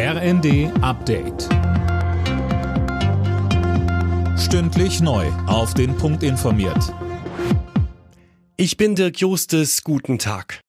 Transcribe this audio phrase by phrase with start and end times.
[0.00, 1.48] RND Update.
[4.38, 5.26] Stündlich neu.
[5.48, 6.94] Auf den Punkt informiert.
[8.56, 9.82] Ich bin Dirk Justes.
[9.82, 10.60] Guten Tag.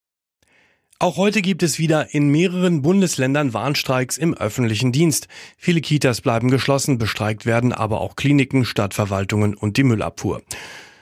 [0.98, 5.28] Auch heute gibt es wieder in mehreren Bundesländern Warnstreiks im öffentlichen Dienst.
[5.58, 10.42] Viele Kitas bleiben geschlossen, bestreikt werden aber auch Kliniken, Stadtverwaltungen und die Müllabfuhr.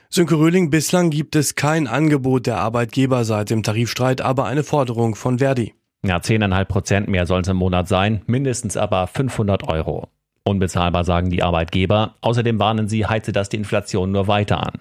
[0.10, 5.16] Sönke Röhling, bislang gibt es kein Angebot der Arbeitgeber seit dem Tarifstreit, aber eine Forderung
[5.16, 5.74] von Verdi.
[6.08, 10.08] Ja, 10,5 Prozent mehr sollen es im Monat sein, mindestens aber 500 Euro.
[10.46, 12.16] Unbezahlbar sagen die Arbeitgeber.
[12.22, 14.80] Außerdem warnen sie, heize das die Inflation nur weiter an.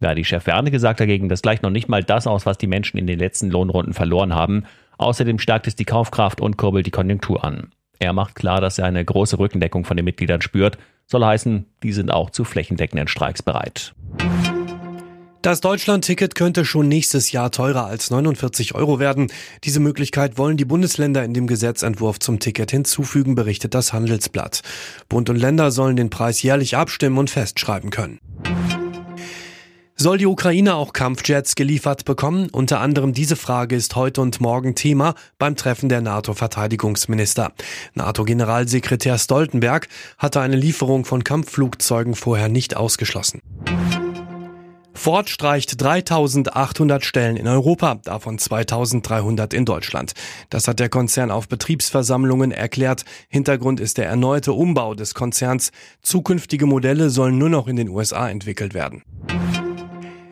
[0.00, 3.06] Verdi-Chef Wernicke sagt dagegen, das gleicht noch nicht mal das aus, was die Menschen in
[3.06, 4.64] den letzten Lohnrunden verloren haben.
[4.98, 7.70] Außerdem stärkt es die Kaufkraft und kurbelt die Konjunktur an.
[8.00, 10.78] Er macht klar, dass er eine große Rückendeckung von den Mitgliedern spürt.
[11.06, 13.94] Soll heißen, die sind auch zu flächendeckenden Streiks bereit.
[15.46, 19.28] Das Deutschland-Ticket könnte schon nächstes Jahr teurer als 49 Euro werden.
[19.62, 24.62] Diese Möglichkeit wollen die Bundesländer in dem Gesetzentwurf zum Ticket hinzufügen, berichtet das Handelsblatt.
[25.08, 28.18] Bund und Länder sollen den Preis jährlich abstimmen und festschreiben können.
[29.94, 32.48] Soll die Ukraine auch Kampfjets geliefert bekommen?
[32.50, 37.52] Unter anderem diese Frage ist heute und morgen Thema beim Treffen der NATO-Verteidigungsminister.
[37.94, 39.86] NATO-Generalsekretär Stoltenberg
[40.18, 43.40] hatte eine Lieferung von Kampfflugzeugen vorher nicht ausgeschlossen.
[45.06, 50.14] Ford streicht 3800 Stellen in Europa, davon 2300 in Deutschland.
[50.50, 53.04] Das hat der Konzern auf Betriebsversammlungen erklärt.
[53.28, 55.70] Hintergrund ist der erneute Umbau des Konzerns.
[56.02, 59.04] Zukünftige Modelle sollen nur noch in den USA entwickelt werden.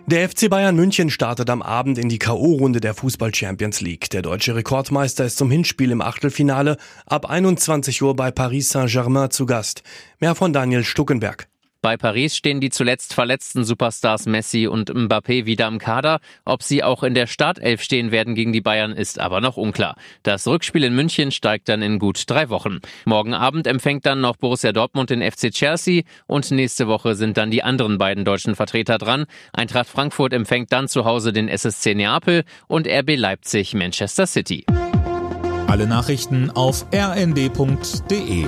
[0.07, 4.11] Der FC Bayern München startet am Abend in die K.O.-Runde der Fußball Champions League.
[4.11, 9.47] Der deutsche Rekordmeister ist zum Hinspiel im Achtelfinale ab 21 Uhr bei Paris Saint-Germain zu
[9.47, 9.85] Gast.
[10.19, 11.47] Mehr von Daniel Stuckenberg.
[11.85, 16.21] Bei Paris stehen die zuletzt verletzten Superstars Messi und Mbappé wieder im Kader.
[16.47, 19.95] Ob sie auch in der Startelf stehen werden gegen die Bayern, ist aber noch unklar.
[20.23, 22.79] Das Rückspiel in München steigt dann in gut drei Wochen.
[23.05, 27.51] Morgen Abend empfängt dann noch Borussia Dortmund den FC Chelsea und nächste Woche sind dann
[27.51, 29.27] die anderen beiden deutschen Vertreter dran.
[29.53, 34.65] Eintracht Frankfurt empfängt dann zu Hause den SSC Neapel und RB Leipzig Manchester City.
[35.67, 38.47] Alle Nachrichten auf rnd.de